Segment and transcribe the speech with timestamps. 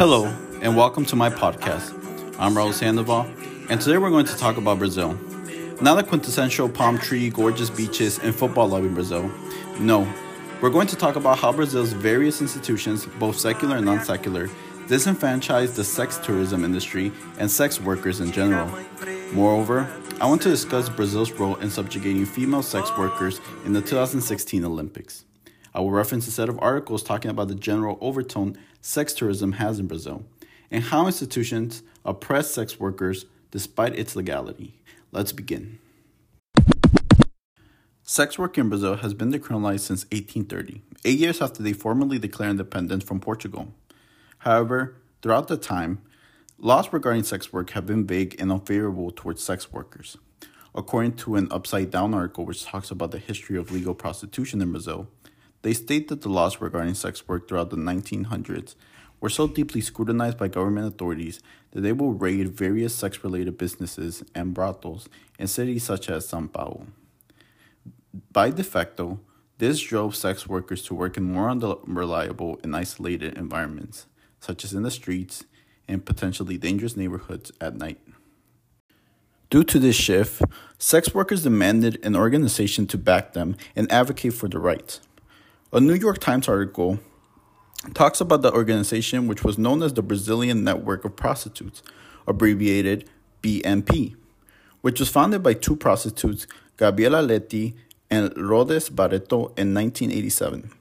[0.00, 1.92] Hello, and welcome to my podcast.
[2.38, 3.26] I'm Raul Sandoval,
[3.68, 5.12] and today we're going to talk about Brazil.
[5.82, 9.30] Not the quintessential palm tree, gorgeous beaches, and football loving Brazil.
[9.78, 10.10] No,
[10.62, 14.48] we're going to talk about how Brazil's various institutions, both secular and non secular,
[14.86, 18.74] disenfranchise the sex tourism industry and sex workers in general.
[19.34, 19.86] Moreover,
[20.18, 25.26] I want to discuss Brazil's role in subjugating female sex workers in the 2016 Olympics.
[25.74, 29.78] I will reference a set of articles talking about the general overtone sex tourism has
[29.78, 30.24] in Brazil
[30.70, 34.80] and how institutions oppress sex workers despite its legality.
[35.12, 35.78] Let's begin.
[38.02, 42.50] Sex work in Brazil has been decriminalized since 1830, eight years after they formally declared
[42.52, 43.68] independence from Portugal.
[44.38, 46.02] However, throughout the time,
[46.58, 50.16] laws regarding sex work have been vague and unfavorable towards sex workers.
[50.74, 54.72] According to an Upside Down article which talks about the history of legal prostitution in
[54.72, 55.08] Brazil,
[55.62, 58.74] they state that the laws regarding sex work throughout the 1900s
[59.20, 61.40] were so deeply scrutinized by government authorities
[61.72, 66.46] that they will raid various sex related businesses and brothels in cities such as Sao
[66.46, 66.86] Paulo.
[68.32, 69.20] By de facto,
[69.58, 74.06] this drove sex workers to work in more unreliable and isolated environments,
[74.40, 75.44] such as in the streets
[75.86, 78.00] and potentially dangerous neighborhoods at night.
[79.50, 80.42] Due to this shift,
[80.78, 85.00] sex workers demanded an organization to back them and advocate for their rights.
[85.72, 86.98] A New York Times article
[87.94, 91.80] talks about the organization which was known as the Brazilian Network of Prostitutes,
[92.26, 93.08] abbreviated
[93.40, 94.16] BNP,
[94.80, 97.74] which was founded by two prostitutes, Gabriela Leite
[98.10, 100.72] and Lourdes Barreto, in 1987.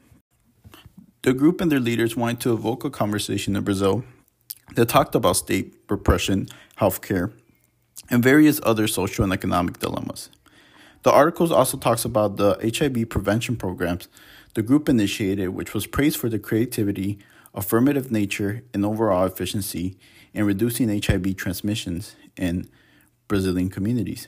[1.21, 4.03] The group and their leaders wanted to evoke a conversation in Brazil
[4.73, 6.47] that talked about state repression,
[6.79, 7.31] healthcare,
[8.09, 10.31] and various other social and economic dilemmas.
[11.03, 14.07] The article also talks about the HIV prevention programs
[14.59, 17.17] the group initiated, which was praised for the creativity,
[17.53, 19.95] affirmative nature, and overall efficiency
[20.33, 22.69] in reducing HIV transmissions in
[23.29, 24.27] Brazilian communities.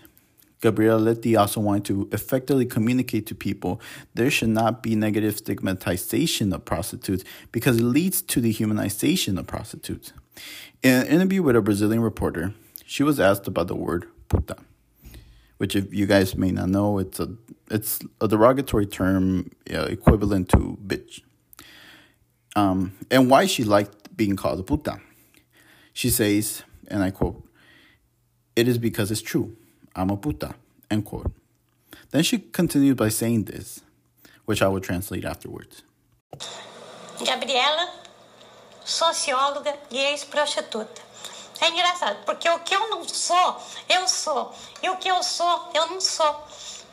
[0.62, 3.82] Gabriela Leite also wanted to effectively communicate to people
[4.14, 9.48] there should not be negative stigmatization of prostitutes because it leads to the humanization of
[9.48, 10.14] prostitutes.
[10.82, 12.54] In an interview with a Brazilian reporter,
[12.86, 14.56] she was asked about the word puta
[15.62, 17.28] which if you guys may not know, it's a
[17.70, 21.22] it's a derogatory term uh, equivalent to bitch.
[22.56, 25.00] Um, and why she liked being called a puta.
[25.94, 27.48] She says, and I quote,
[28.56, 29.56] "It is because it's true.
[29.96, 30.56] I'm a puta."
[30.90, 31.32] End quote.
[32.10, 33.82] Then she continued by saying this,
[34.46, 35.84] which I will translate afterwards.
[37.24, 37.86] Gabriela,
[38.84, 41.11] socióloga e ex-prostituta.
[41.62, 44.54] É engraçado, porque o que eu não sou, eu sou.
[44.82, 46.44] E o que eu sou, eu não sou.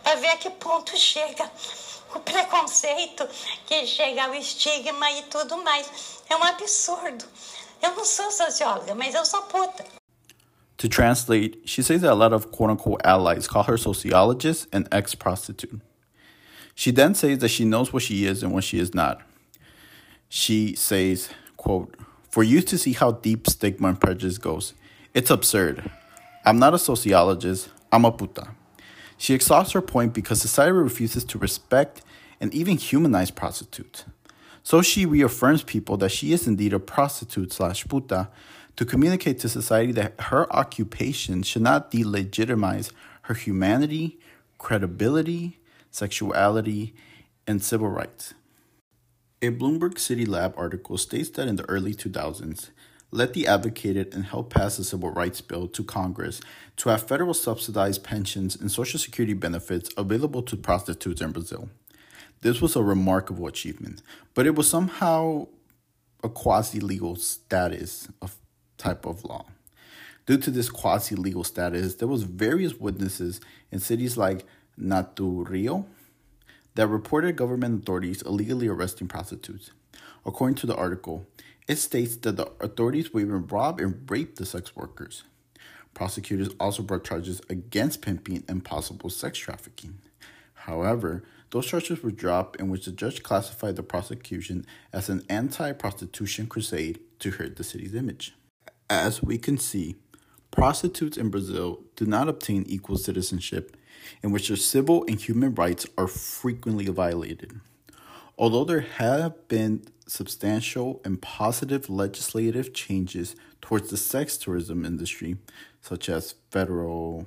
[0.02, 1.50] Para ver a que ponto chega
[2.14, 3.26] o preconceito,
[3.66, 6.22] que chega o estigma e tudo mais.
[6.28, 7.24] É um absurdo.
[7.82, 9.84] Eu não sou socióloga, mas eu sou puta.
[10.76, 14.86] To translate, she says that a lot of quote unquote allies call her sociologist and
[14.92, 15.80] ex prostitute.
[16.74, 19.22] She then says that she knows what she is and what she is not.
[20.28, 21.92] She says, quote,
[22.28, 24.74] for you to see how deep stigma and prejudice goes.
[25.14, 25.90] It's absurd.
[26.44, 28.48] I'm not a sociologist, I'm a puta.
[29.16, 32.02] She exhausts her point because society refuses to respect
[32.40, 34.04] and even humanize prostitutes.
[34.62, 38.28] So she reaffirms people that she is indeed a prostitute slash puta
[38.76, 44.18] to communicate to society that her occupation should not delegitimize her humanity,
[44.58, 45.58] credibility,
[45.90, 46.94] sexuality,
[47.46, 48.34] and civil rights.
[49.40, 52.70] A Bloomberg City Lab article states that in the early 2000s,
[53.12, 56.40] Leite advocated and helped pass a civil rights bill to Congress
[56.76, 61.68] to have federal subsidized pensions and Social Security benefits available to prostitutes in Brazil.
[62.40, 64.02] This was a remarkable achievement,
[64.34, 65.46] but it was somehow
[66.24, 68.34] a quasi legal status of
[68.76, 69.46] type of law.
[70.26, 74.44] Due to this quasi legal status, there was various witnesses in cities like
[74.76, 75.86] Niterói,
[76.78, 79.72] that reported government authorities illegally arresting prostitutes.
[80.24, 81.26] According to the article,
[81.66, 85.24] it states that the authorities will even rob and rape the sex workers.
[85.92, 89.98] Prosecutors also brought charges against pimping and possible sex trafficking.
[90.54, 95.72] However, those charges were dropped, in which the judge classified the prosecution as an anti
[95.72, 98.34] prostitution crusade to hurt the city's image.
[98.88, 99.96] As we can see,
[100.52, 103.76] prostitutes in Brazil do not obtain equal citizenship
[104.22, 107.60] in which their civil and human rights are frequently violated.
[108.36, 115.36] Although there have been substantial and positive legislative changes towards the sex tourism industry,
[115.80, 117.26] such as federal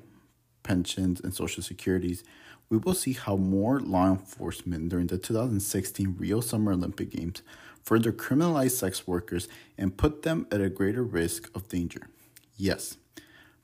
[0.63, 2.23] pensions and social securities,
[2.69, 7.41] we will see how more law enforcement during the 2016 Rio Summer Olympic Games
[7.83, 9.47] further criminalize sex workers
[9.77, 12.07] and put them at a greater risk of danger.
[12.56, 12.95] Yes,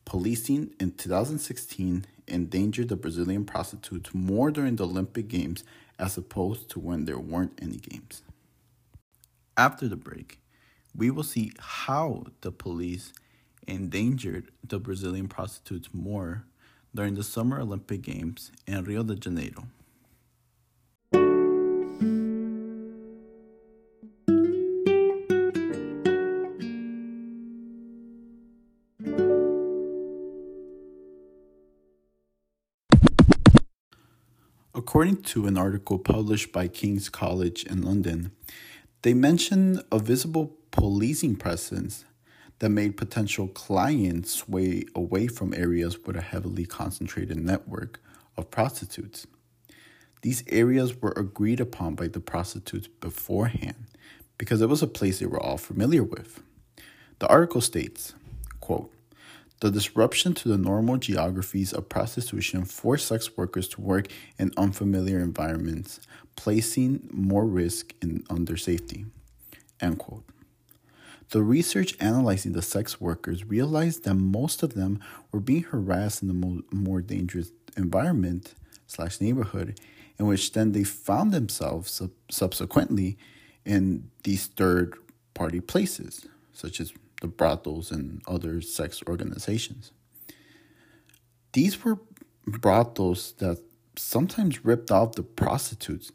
[0.07, 5.65] policing in 2016 endangered the Brazilian prostitutes more during the Olympic Games
[6.00, 8.24] as opposed to when there weren't any games.
[9.57, 10.39] After the break,
[10.95, 13.12] we will see how the police
[13.68, 16.45] endangered the Brazilian prostitutes more
[16.95, 19.68] during the Summer Olympic Games in Rio de Janeiro.
[34.97, 38.31] According to an article published by King's College in London,
[39.03, 42.03] they mention a visible policing presence
[42.57, 48.01] that made potential clients sway away from areas with a heavily concentrated network
[48.38, 49.27] of prostitutes.
[50.23, 53.75] These areas were agreed upon by the prostitutes beforehand
[54.39, 56.41] because it was a place they were all familiar with.
[57.19, 58.15] The article states,
[58.61, 58.91] quote,
[59.59, 64.07] the disruption to the normal geographies of prostitution forced sex workers to work
[64.38, 66.00] in unfamiliar environments,
[66.36, 69.06] placing more risk in, on their safety.
[69.81, 70.24] End quote.
[71.30, 75.00] The research analyzing the sex workers realized that most of them
[75.31, 78.53] were being harassed in the mo- more dangerous environment
[78.86, 79.80] slash neighborhood,
[80.18, 83.18] in which then they found themselves sub- subsequently
[83.65, 84.94] in these third
[85.33, 89.91] party places, such as the brothels and other sex organizations.
[91.53, 91.99] These were
[92.45, 93.59] brothels that
[93.95, 96.11] sometimes ripped off the prostitutes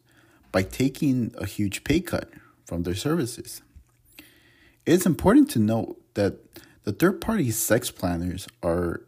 [0.52, 2.30] by taking a huge pay cut
[2.64, 3.62] from their services.
[4.86, 6.38] It's important to note that
[6.84, 9.02] the third party sex planners are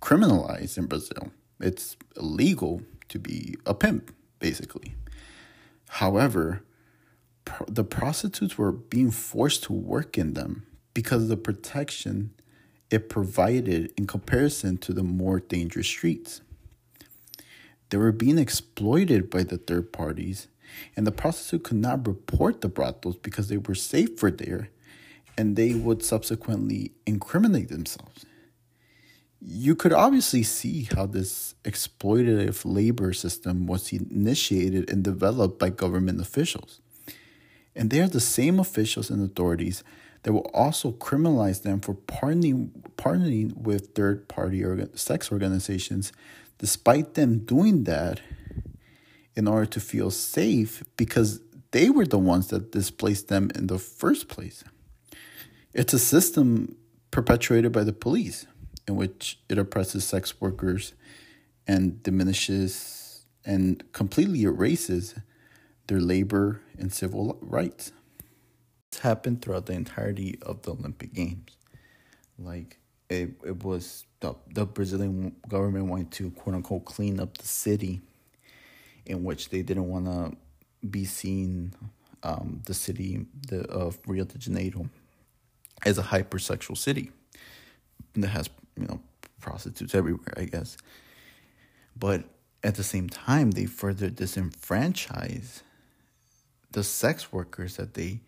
[0.00, 1.30] criminalized in Brazil.
[1.60, 4.94] It's illegal to be a pimp, basically.
[5.88, 6.64] However,
[7.68, 12.30] the prostitutes were being forced to work in them because of the protection
[12.90, 16.40] it provided in comparison to the more dangerous streets.
[17.90, 20.48] They were being exploited by the third parties,
[20.96, 24.70] and the prostitute could not report the brothels because they were safer there
[25.36, 28.24] and they would subsequently incriminate themselves.
[29.40, 36.20] You could obviously see how this exploitative labor system was initiated and developed by government
[36.20, 36.80] officials.
[37.76, 39.82] And they are the same officials and authorities
[40.24, 46.12] that will also criminalize them for partnering, partnering with third party organ, sex organizations,
[46.58, 48.20] despite them doing that
[49.36, 51.40] in order to feel safe because
[51.72, 54.64] they were the ones that displaced them in the first place.
[55.74, 56.76] It's a system
[57.10, 58.46] perpetuated by the police
[58.88, 60.94] in which it oppresses sex workers
[61.66, 65.16] and diminishes and completely erases
[65.86, 67.92] their labor and civil rights
[68.98, 71.56] happened throughout the entirety of the Olympic Games.
[72.38, 77.46] Like it, it was the the Brazilian government wanted to quote unquote clean up the
[77.46, 78.00] city,
[79.06, 80.36] in which they didn't want to
[80.86, 81.72] be seen,
[82.22, 84.88] um, the city the, of Rio de Janeiro,
[85.84, 87.10] as a hypersexual city
[88.14, 88.48] that has
[88.78, 89.00] you know
[89.40, 90.76] prostitutes everywhere, I guess.
[91.96, 92.24] But
[92.62, 95.62] at the same time, they further disenfranchise
[96.72, 98.20] the sex workers that they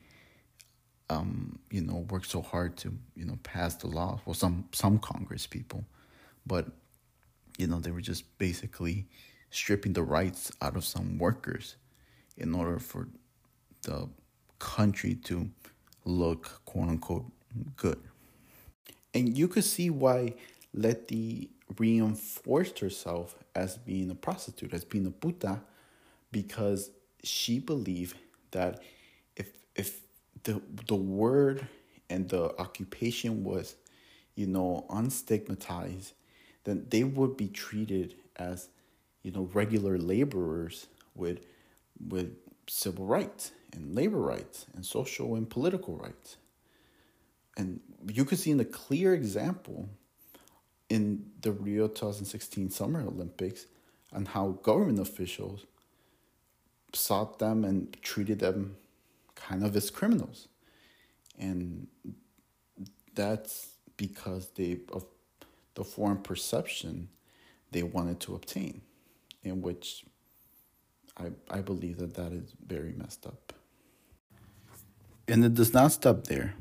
[1.08, 4.20] um, you know, worked so hard to, you know, pass the law.
[4.24, 5.84] Well, some some Congress people,
[6.46, 6.66] but
[7.58, 9.06] you know, they were just basically
[9.50, 11.76] stripping the rights out of some workers
[12.36, 13.08] in order for
[13.82, 14.08] the
[14.58, 15.48] country to
[16.04, 17.26] look quote unquote
[17.76, 18.00] good.
[19.14, 20.34] And you could see why
[20.74, 21.48] Leite
[21.78, 25.60] reinforced herself as being a prostitute, as being a puta,
[26.30, 26.90] because
[27.22, 28.16] she believed
[28.50, 28.82] that
[29.36, 30.05] if if
[30.44, 31.66] the the word
[32.08, 33.76] and the occupation was,
[34.34, 36.12] you know, unstigmatized,
[36.64, 38.68] then they would be treated as,
[39.22, 41.40] you know, regular laborers with
[42.08, 42.36] with
[42.68, 46.36] civil rights and labor rights and social and political rights.
[47.56, 49.88] And you could see in a clear example
[50.88, 53.66] in the Rio 2016 Summer Olympics
[54.12, 55.64] on how government officials
[56.92, 58.76] sought them and treated them
[59.36, 60.48] kind of as criminals.
[61.38, 61.86] And
[63.14, 65.04] that's because they of
[65.74, 67.08] the foreign perception
[67.70, 68.80] they wanted to obtain,
[69.42, 70.04] in which
[71.18, 73.52] I, I believe that that is very messed up.
[75.28, 76.54] And it does not stop there.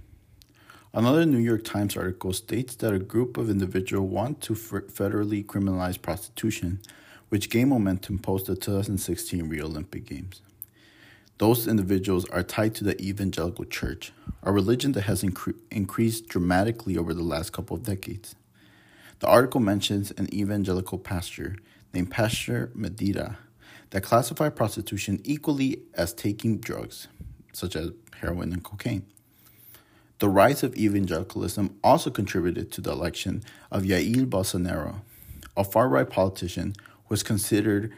[0.94, 6.02] Another New York Times article states that a group of individuals want to federally criminalize
[6.02, 6.80] prostitution,
[7.30, 10.42] which gained momentum post the 2016 Rio Olympic Games.
[11.38, 16.98] Those individuals are tied to the evangelical church, a religion that has incre- increased dramatically
[16.98, 18.36] over the last couple of decades.
[19.20, 21.58] The article mentions an evangelical pastor
[21.94, 23.38] named Pastor Medina
[23.90, 27.10] that classified prostitution equally as taking drugs,
[27.52, 29.06] such as heroin and cocaine.
[30.20, 35.02] The rise of evangelicalism also contributed to the election of Jair Bolsonaro,
[35.58, 37.92] a far right politician who was considered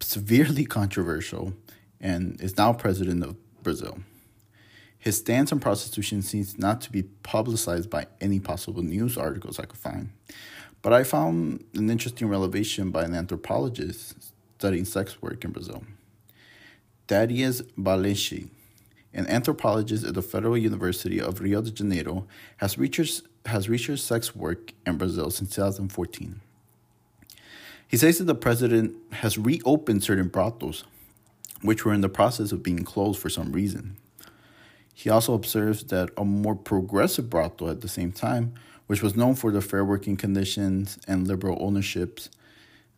[0.00, 1.52] severely controversial
[2.02, 3.98] and is now president of Brazil.
[4.98, 9.64] His stance on prostitution seems not to be publicized by any possible news articles I
[9.64, 10.10] could find.
[10.82, 15.82] But I found an interesting revelation by an anthropologist studying sex work in Brazil.
[17.08, 18.48] Thaddeus Blanchette,
[19.12, 22.26] an anthropologist at the Federal University of Rio de Janeiro,
[22.58, 26.40] has researched, has researched sex work in Brazil since 2014.
[27.88, 30.84] He says that the president has reopened certain brothels,
[31.62, 33.96] which were in the process of being closed for some reason.
[34.94, 38.54] He also observes that a more progressive brothel at the same time,
[38.86, 42.28] which was known for the fair working conditions and liberal ownerships,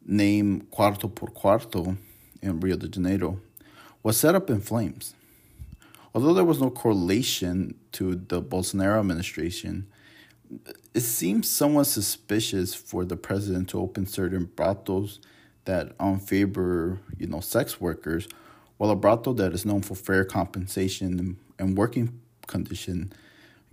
[0.04, 1.97] named Cuarto por Cuarto
[2.42, 3.40] in Rio de Janeiro,
[4.02, 5.14] was set up in flames.
[6.14, 9.87] Although there was no correlation to the Bolsonaro administration,
[10.94, 15.21] it seems somewhat suspicious for the president to open certain brothels
[15.64, 18.28] that um, unfavor, you know, sex workers,
[18.76, 23.12] while a brothel that is known for fair compensation and working condition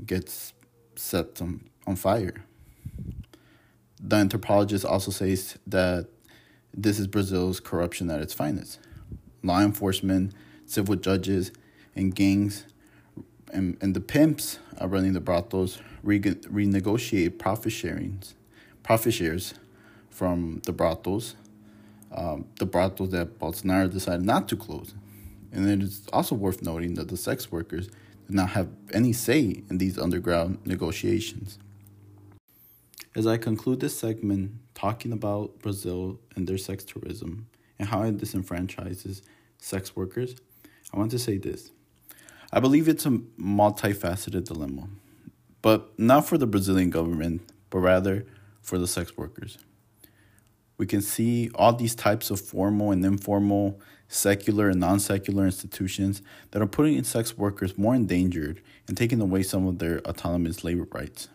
[0.06, 0.54] gets
[0.96, 2.46] set on, on fire.
[4.00, 6.08] The anthropologist also says that
[6.74, 8.80] this is Brazil's corruption at its finest.
[9.44, 10.34] Law enforcement,
[10.66, 11.52] civil judges,
[11.96, 12.66] and gangs
[13.54, 18.34] and, and the pimps are running the brothels re- renegotiate profit sharings,
[18.84, 19.54] profit shares
[20.10, 21.36] from the brothels,
[22.14, 24.94] um, the brothels that Bolsonaro decided not to close.
[25.52, 27.88] And it is also worth noting that the sex workers
[28.28, 31.60] did not have any say in these underground negotiations.
[33.14, 38.18] As I conclude this segment talking about Brazil and their sex tourism and how it
[38.18, 39.22] disenfranchises
[39.58, 40.36] sex workers,
[40.94, 41.72] I want to say this.
[42.54, 44.88] I believe it's a multifaceted dilemma,
[45.62, 48.26] but not for the Brazilian government, but rather
[48.62, 49.58] for the sex workers.
[50.82, 56.24] We can see all these types of formal and informal, secular and non secular institutions
[56.50, 60.88] that are putting sex workers more endangered and taking away some of their autonomous labor
[60.92, 61.30] rights.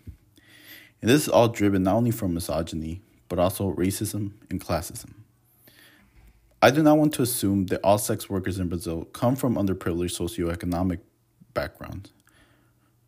[1.00, 5.12] And this is all driven not only from misogyny, but also racism and classism.
[6.60, 10.18] I do not want to assume that all sex workers in Brazil come from underprivileged
[10.18, 10.98] socioeconomic
[11.54, 12.10] backgrounds.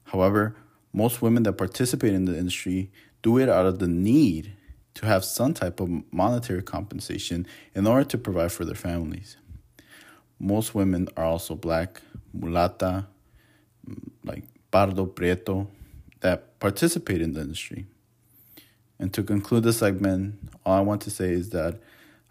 [0.04, 0.54] However,
[0.92, 2.92] most women that participate in the industry
[3.23, 4.52] do it out of the need
[4.99, 9.37] to have some type of monetary compensation in order to provide for their families.
[10.40, 12.02] Most women are also black,
[12.37, 13.07] mulata,
[14.25, 15.69] like pardo prieto,
[16.19, 17.87] that participate in the industry.
[18.99, 20.35] And to conclude the segment,
[20.67, 21.78] all I want to say is that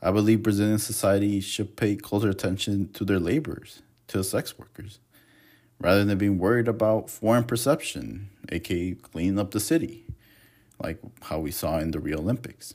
[0.01, 4.99] I believe Brazilian society should pay closer attention to their laborers, to the sex workers,
[5.79, 10.03] rather than being worried about foreign perception, aka cleaning up the city,
[10.79, 12.73] like how we saw in the Rio Olympics.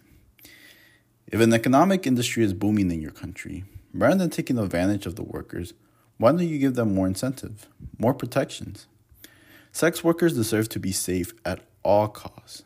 [1.26, 5.22] If an economic industry is booming in your country, rather than taking advantage of the
[5.22, 5.72] workers,
[6.18, 7.68] why don't you give them more incentive,
[7.98, 8.86] more protections?
[9.72, 12.62] Sex workers deserve to be safe at all costs.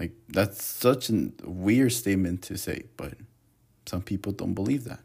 [0.00, 3.14] Like, that's such a weird statement to say, but
[3.86, 5.00] some people don't believe that.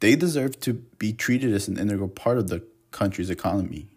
[0.00, 3.88] They deserve to be treated as an integral part of the country's economy.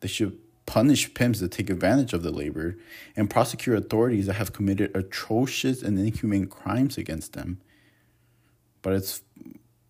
[0.00, 2.76] They should punish pimps that take advantage of the labor
[3.14, 7.60] and prosecute authorities that have committed atrocious and inhumane crimes against them.
[8.82, 9.22] But it's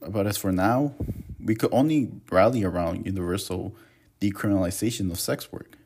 [0.01, 0.95] but as for now,
[1.43, 3.75] we could only rally around universal
[4.21, 5.77] decriminalization of sex work.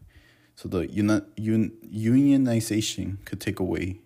[0.56, 4.00] So the uni- un- unionization could take away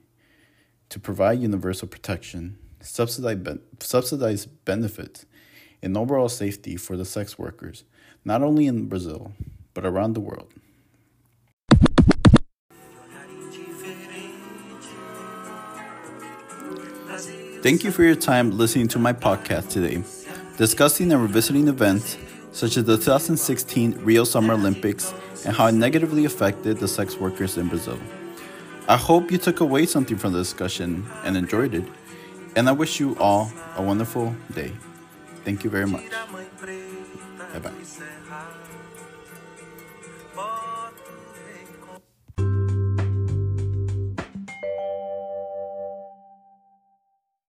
[0.90, 5.26] to provide universal protection, subsidize, ben- subsidize benefits,
[5.82, 7.84] and overall safety for the sex workers,
[8.24, 9.32] not only in Brazil,
[9.72, 10.52] but around the world.
[17.64, 20.04] Thank you for your time listening to my podcast today,
[20.58, 22.18] discussing and revisiting events
[22.52, 25.14] such as the 2016 Rio Summer Olympics
[25.46, 27.98] and how it negatively affected the sex workers in Brazil.
[28.86, 31.84] I hope you took away something from the discussion and enjoyed it,
[32.54, 34.72] and I wish you all a wonderful day.
[35.46, 36.04] Thank you very much.
[37.54, 38.60] Bye bye.